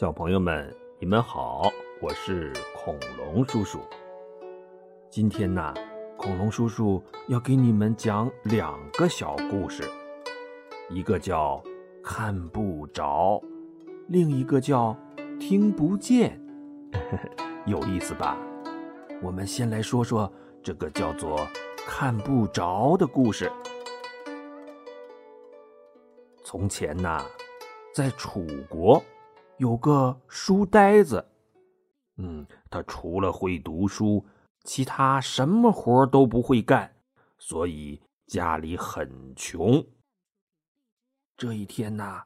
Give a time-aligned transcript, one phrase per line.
[0.00, 3.80] 小朋友们，你们好，我是恐龙叔叔。
[5.10, 5.74] 今天呢，
[6.16, 9.84] 恐龙叔叔要给你们讲两个小故事，
[10.88, 11.62] 一个叫
[12.02, 13.38] “看不着”，
[14.08, 14.96] 另一个叫
[15.38, 16.40] “听不见”，
[17.68, 18.38] 有意思吧？
[19.20, 21.46] 我们先来说说这个叫做
[21.86, 23.52] “看不着”的故事。
[26.42, 27.22] 从前呐，
[27.92, 29.02] 在楚国
[29.60, 31.22] 有个书呆子，
[32.16, 34.24] 嗯，他除了会读书，
[34.64, 36.90] 其他什么活都不会干，
[37.36, 39.86] 所以家里很穷。
[41.36, 42.24] 这一天呐，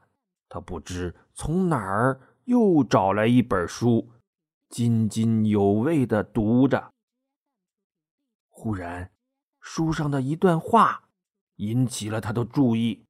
[0.48, 4.08] 他不知从哪儿又找来一本书，
[4.68, 6.92] 津津有味的读着。
[8.48, 9.10] 忽然，
[9.58, 11.08] 书上的一段话
[11.56, 13.04] 引起了他的注意。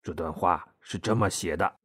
[0.00, 1.79] 这段话是这么写的：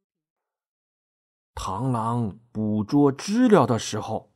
[1.56, 4.32] 螳螂捕捉知了的时候，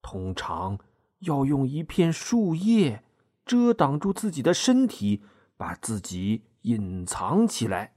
[0.00, 0.78] 通常
[1.20, 3.04] 要用一片树叶
[3.44, 5.22] 遮挡住自己的身体，
[5.56, 7.94] 把自己隐藏起来。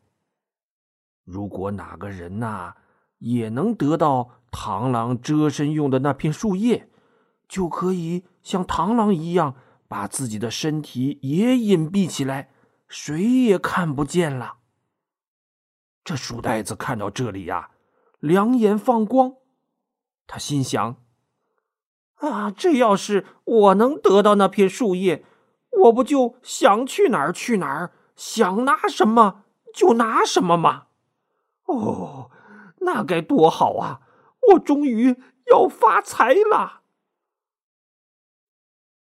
[1.24, 2.76] 如果哪个人呐
[3.20, 6.90] 也能得到螳螂遮身用的那片树叶，
[7.48, 9.56] 就可以像螳螂一样
[9.88, 12.52] 把自己的身体也隐蔽起来，
[12.88, 14.58] 谁也看不见了。
[16.04, 17.72] 这书呆子看到这里呀，
[18.20, 19.36] 两眼放光。
[20.26, 20.98] 他心想
[22.16, 25.24] ：“啊，这要是我能得到那片树叶，
[25.84, 30.88] 我不就想去哪儿去哪儿，想拿什么就拿什么吗？
[31.66, 32.32] 哦，
[32.80, 34.02] 那该多好啊！
[34.54, 35.16] 我终于
[35.52, 36.82] 要发财了。”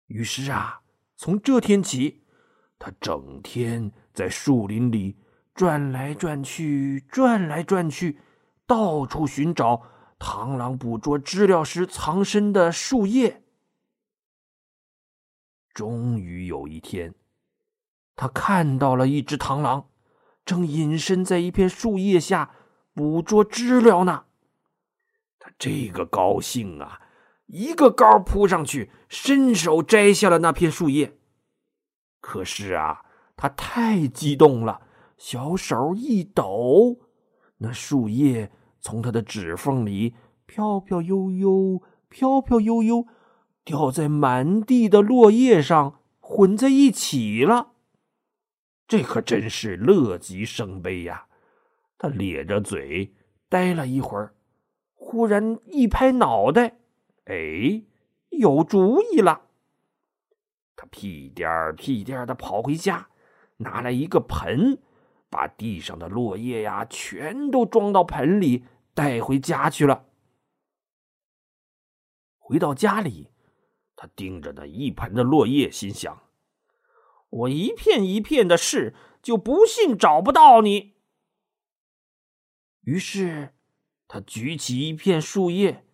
[0.08, 0.82] 于是啊，
[1.16, 2.24] 从这天起，
[2.78, 5.18] 他整天在树林里。
[5.56, 8.20] 转来转去，转来转去，
[8.68, 9.84] 到处寻找
[10.20, 13.44] 螳螂捕捉知了时藏身的树叶。
[15.74, 17.14] 终于有一天，
[18.16, 19.90] 他看到了一只螳螂，
[20.46, 22.52] 正隐身在一片树叶下
[22.94, 24.26] 捕捉知了呢。
[25.38, 27.02] 他这个高兴啊，
[27.48, 31.18] 一个高扑上去，伸手摘下了那片树叶。
[32.22, 33.06] 可是啊，
[33.36, 34.82] 他太激动了。
[35.18, 37.00] 小手一抖，
[37.58, 40.14] 那树叶从他的指缝里
[40.46, 43.08] 飘飘悠悠、飘飘悠悠，
[43.64, 47.74] 掉在满地的落叶上，混在一起了。
[48.88, 51.28] 这可真是乐极生悲呀！
[51.98, 53.16] 他咧着嘴
[53.50, 54.36] 呆了一会儿，
[54.94, 56.78] 忽然一拍脑袋，
[57.26, 57.84] 哎，
[58.30, 59.44] 有主意了！
[60.76, 63.08] 他屁颠儿屁颠儿的跑回家，
[63.58, 64.78] 拿来一个盆。
[65.36, 68.64] 把地上的落叶呀，全都装到盆里，
[68.94, 70.06] 带回家去了。
[72.38, 73.32] 回到家里，
[73.98, 76.22] 他盯着那一盆的落叶，心想
[77.30, 80.94] ：“我一片一片的试，就不信找不到你。”
[82.84, 83.56] 于是，
[84.08, 85.86] 他举起一片树叶，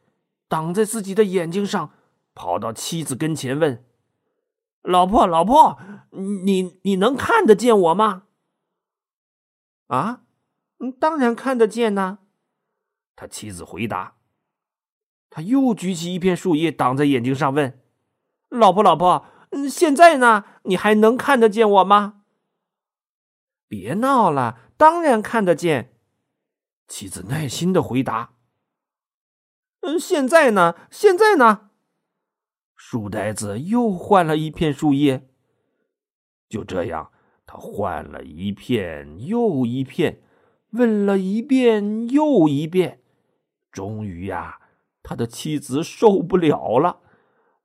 [0.48, 1.96] 挡在自己的眼睛上，
[2.36, 3.84] 跑到妻子跟前问
[4.84, 5.80] ：“老婆，老婆，
[6.44, 8.26] 你你能看得见我吗？”
[9.92, 10.24] 啊，
[10.80, 12.20] 嗯，当然看得见呐。
[13.14, 14.16] 他妻子回答。
[15.30, 17.82] 他又举起一片树叶挡在眼睛上，问
[18.48, 20.46] ：“老婆，老婆，嗯，现在呢？
[20.64, 22.24] 你还能看得见我吗？”
[23.68, 25.98] 别闹了，当然看得见。
[26.88, 28.36] 妻子耐心的回答。
[29.82, 30.76] 嗯，现在呢？
[30.90, 31.72] 现在呢？
[32.76, 35.30] 书呆子又换了一片树叶。
[36.48, 37.11] 就这样。
[37.52, 40.22] 他换了一片又一片，
[40.70, 43.02] 问了一遍又一遍，
[43.74, 44.62] 终于呀，
[45.04, 47.02] 他的妻子受不了了。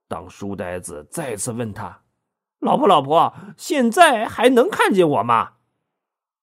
[0.08, 2.02] 当书呆子再次问他
[2.58, 5.52] ：“老婆，老婆，现在还能看见我吗？”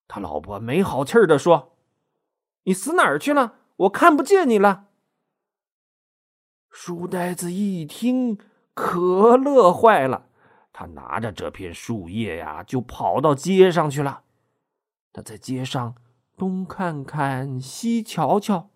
[0.08, 1.76] 他老婆没好气儿的说
[2.64, 3.56] ：“你死哪儿去了？
[3.76, 4.86] 我看不见你了。”
[6.72, 8.38] 书呆子一听，
[8.74, 10.30] 可乐坏了。
[10.76, 14.24] 他拿着这片树叶呀，就跑到街上去了。
[15.14, 15.94] 他在街上
[16.36, 18.72] 东看看，西瞧瞧，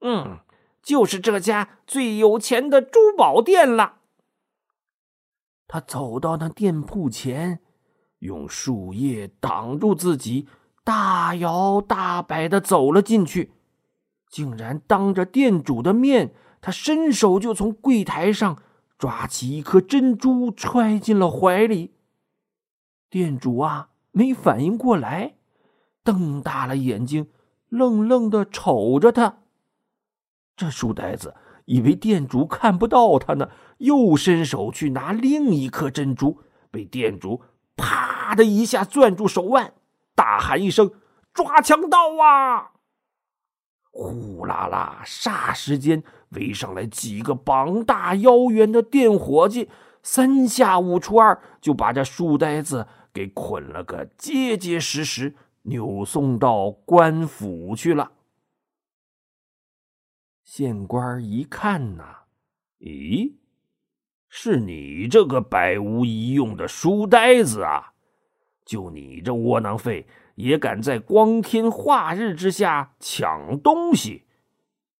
[0.00, 0.38] 嗯，
[0.80, 3.96] 就是这家最有钱的珠宝店了。
[5.66, 7.58] 他走到那店铺前，
[8.20, 10.46] 用树叶挡住自己，
[10.84, 13.50] 大摇大摆的走了进去，
[14.28, 18.62] 竟然当着店主的面，他伸手就从柜台上。
[18.98, 21.94] 抓起一颗珍珠，揣进了怀里。
[23.10, 25.36] 店主啊，没反应过来，
[26.02, 27.28] 瞪大了眼睛，
[27.68, 29.38] 愣愣的瞅着他。
[30.56, 31.34] 这书呆子
[31.66, 36.40] 以为店主看不到他呢，又伸手去拿另一颗珍珠，
[36.70, 37.42] 被店主
[37.76, 39.74] 啪的一下攥住手腕，
[40.14, 40.90] 大喊一声
[41.34, 42.72] ：“抓强盗啊！”
[43.92, 49.68] 呼啦啦，霎时间围上来几个膀大腰圆的店伙计，
[50.02, 58.12] 三下五除二就把这书呆子给捆了个结结实实，扭送到官府去了。
[60.44, 62.04] 县官一看呐，
[62.78, 63.34] 咦，
[64.28, 67.92] 是你这个百无一用的书呆子啊！
[68.64, 74.25] 就你这窝囊废，也敢在光天化日之下抢东西，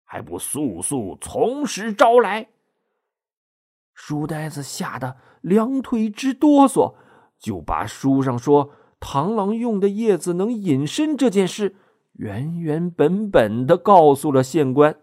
[0.06, 2.48] 还不速速从实招来！
[3.92, 6.94] 书呆子吓得两腿直哆嗦，
[7.38, 8.70] 就把书上说
[9.00, 11.76] 螳螂用的叶子能隐身这件事，
[12.12, 14.96] 原原本本的告诉了县官。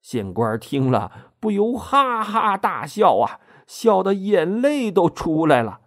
[0.00, 5.80] 县官听了，不由哈哈大笑啊，笑得眼泪都出来了。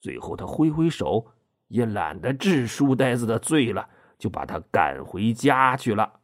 [0.00, 1.26] 最后，他挥挥手，
[1.68, 3.88] 也懒得治书呆子的罪了，
[4.18, 6.20] 就把他赶回家去了。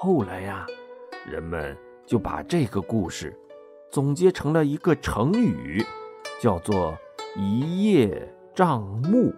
[0.00, 0.64] 后来呀，
[1.28, 3.36] 人们就把这个故事
[3.90, 5.84] 总结成了一个成语，
[6.40, 6.96] 叫做
[7.34, 9.34] “一叶障目”。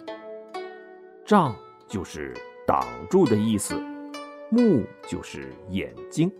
[1.25, 1.57] 障
[1.89, 2.35] 就是
[2.67, 3.75] 挡住的意思。
[4.51, 6.31] 目就是眼睛，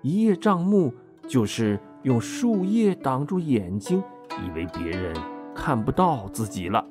[0.00, 0.90] 一叶障目
[1.28, 4.02] 就是用树叶挡住眼睛，
[4.42, 5.14] 以为别人
[5.54, 6.82] 看不到自己了，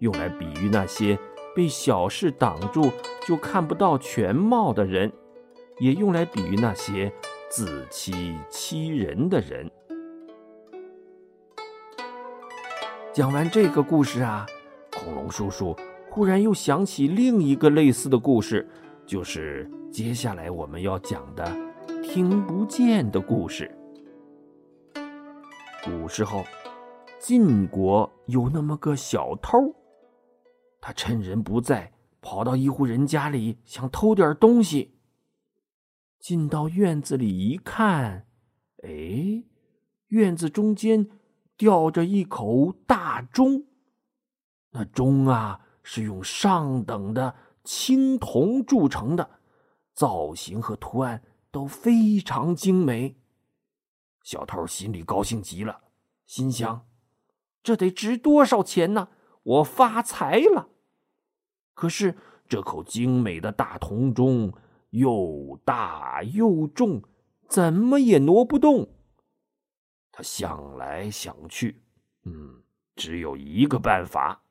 [0.00, 1.16] 用来比喻那些
[1.54, 2.90] 被小事挡住
[3.24, 5.12] 就看不到全貌的人，
[5.78, 7.12] 也用来比喻那些
[7.50, 9.70] 自欺欺人的人。
[13.12, 14.46] 讲完这个故事啊，
[14.92, 15.76] 恐龙叔叔
[16.10, 18.68] 忽然又想起另一个类似的故事。
[19.06, 21.44] 就是接下来我们要讲的
[22.02, 23.70] 听不见的故事。
[25.84, 26.42] 古时候，
[27.20, 29.56] 晋国有那么个小偷，
[30.80, 34.95] 他趁人不在，跑到一户人家里想偷点东西。
[36.26, 38.26] 进到院子里一看，
[38.82, 39.44] 哎，
[40.08, 41.08] 院子中间
[41.56, 43.66] 吊着一口大钟，
[44.72, 47.36] 那钟啊是用上等的。
[47.62, 49.38] 青铜铸成的，
[49.94, 53.20] 造型和图案都非常精美。
[54.24, 55.80] 小偷心里高兴极了，
[56.26, 56.88] 心想：
[57.62, 59.10] 这得值多少钱呢？
[59.44, 60.70] 我发财了！
[61.72, 62.16] 可是
[62.48, 64.52] 这口精美的大铜钟
[64.96, 67.02] 又大又重，
[67.48, 68.88] 怎么也挪不动。
[70.10, 71.82] 他想来想去，
[72.24, 72.62] 嗯，
[72.94, 74.42] 只有一个办法。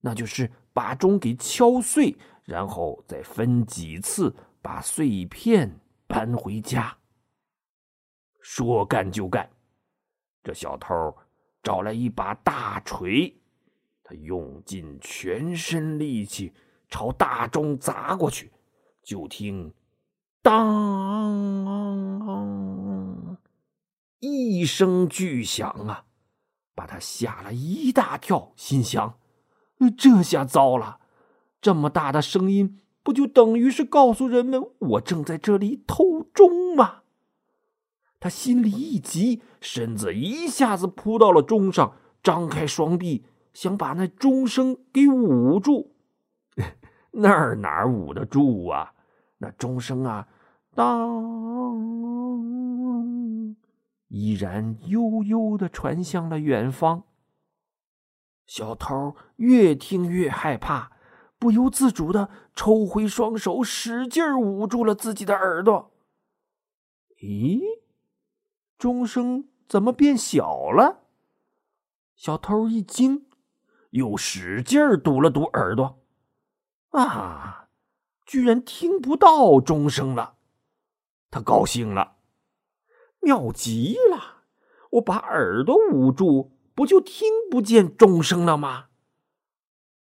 [0.00, 4.32] 那就是把钟给敲碎，然后再分几次
[4.62, 6.96] 把碎片搬回家。
[8.40, 9.50] 说干就干，
[10.44, 10.94] 这小偷
[11.62, 13.36] 找来一把大锤，
[14.04, 16.52] 他用尽全身力气
[16.88, 18.52] 朝大钟砸过去。
[19.08, 19.72] 就听
[20.44, 21.32] “当”
[24.20, 26.04] 一声巨响啊，
[26.74, 29.18] 把他吓了一大跳，心想。
[29.96, 30.98] 这下糟了！
[31.62, 37.04] 这么大的声音，不就等于是告诉人们我正在这里偷钟吗？
[38.20, 43.24] 他心里一急，身子一下子扑到了钟上，张开双臂，
[43.54, 45.94] 想把那钟声给捂住。
[47.12, 48.92] 那儿哪捂得住啊？
[49.38, 50.28] 那钟声啊，
[50.74, 51.14] 当，
[54.08, 57.04] 依然悠悠的传向了远方。
[58.46, 60.92] 小偷越听越害怕，
[61.38, 65.92] 不由自主的抽回双手，使劲捂住了自己的耳朵。
[67.20, 67.60] 咦，
[68.78, 71.02] 钟声怎么变小了？
[72.16, 73.26] 小偷一惊，
[73.90, 76.00] 又使劲堵了堵耳朵，
[76.90, 77.67] 啊，
[78.28, 80.36] 居然听不到钟声了。
[81.30, 82.18] 他高兴了，
[83.20, 84.44] 妙极了！
[84.90, 86.52] 我把耳朵捂住。
[86.74, 88.90] 不就听不见钟声了吗？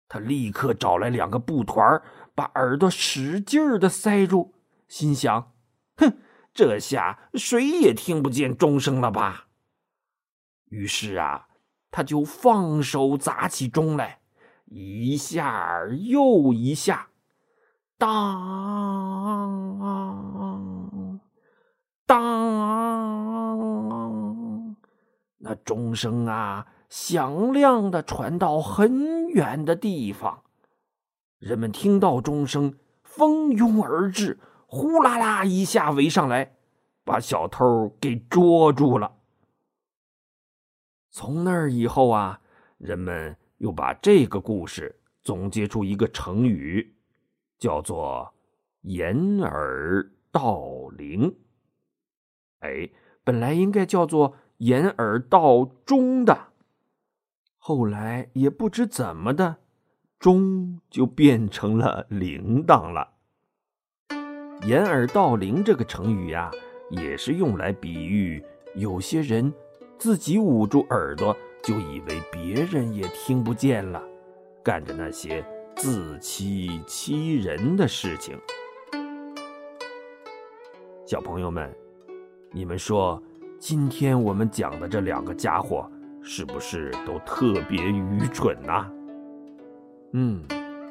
[0.10, 2.01] 他立刻找来两个布团
[2.36, 4.53] 把耳朵使劲儿的塞住，
[4.89, 5.53] 心想
[5.96, 6.17] ：“哼，
[6.53, 9.48] 这下谁也听不见钟声了吧？”
[10.67, 11.48] 于是啊，
[11.91, 14.20] 他就放手砸起钟来，
[14.65, 17.08] 一下又一下，
[17.98, 19.60] 当
[22.06, 22.36] 当。
[25.38, 30.42] 那钟声啊，响亮的传到很远的地方，
[31.38, 36.56] 人们听到钟声，蜂拥而至，呼啦啦一下围上来，
[37.04, 39.14] 把小偷给捉住了。
[41.12, 42.42] 从那儿以后啊，
[42.80, 46.95] 人们又把这个故事总结出一个成语，
[47.66, 48.32] 叫做
[48.86, 51.36] “掩耳盗铃”。
[52.62, 52.92] 哎，
[53.24, 56.50] 本来应该叫做“掩耳盗钟”的，
[57.58, 59.56] 后来也不知怎么的。
[60.20, 63.14] 钟就变成了铃铛了。
[64.68, 66.52] 掩耳盗铃这个成语呀，
[66.92, 68.44] 也是用来比喻
[68.76, 69.52] 有些人
[69.98, 74.00] 自己捂住耳朵，就以为别人也听不见了，
[74.64, 75.44] 干着那些
[75.75, 78.39] 自欺欺人的事情。
[81.05, 81.70] 小朋友们，
[82.51, 83.22] 你们说，
[83.60, 85.89] 今天我们讲的这两个家伙，
[86.22, 88.89] 是不是都特别愚蠢呐？
[90.13, 90.41] 嗯，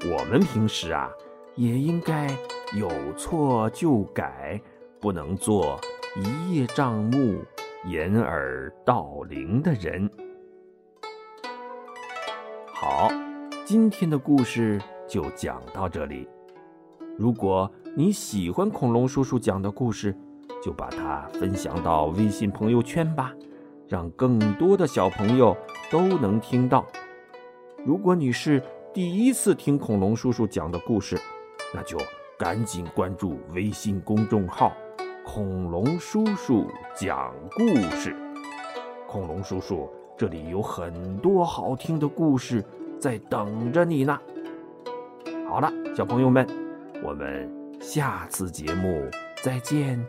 [0.02, 1.10] 我们平时啊
[1.56, 2.28] 也应该
[2.74, 4.60] 有错就改，
[5.00, 5.80] 不能做
[6.14, 7.42] 一叶障目、
[7.86, 10.08] 掩耳盗铃的人。
[12.66, 13.08] 好，
[13.66, 14.78] 今天的故事
[15.08, 16.28] 就讲到这里。
[17.16, 20.14] 如果你喜欢恐龙叔叔讲的故事，
[20.62, 23.32] 就把它分享到微信朋友圈吧，
[23.88, 25.56] 让更多的小朋友
[25.90, 26.84] 都能听到。
[27.86, 31.18] 如果你是第一次听恐龙叔叔讲的故事，
[31.72, 31.96] 那就
[32.38, 34.74] 赶紧关注微信公众号
[35.24, 38.14] “恐龙叔叔讲故事”。
[39.08, 42.62] 恐龙叔叔这里有很多好听的故事
[43.04, 44.18] 在等着你呢。
[45.46, 46.48] 好了，小朋友们，
[47.02, 47.46] 我们
[47.78, 49.06] 下次节目
[49.42, 50.02] 再见。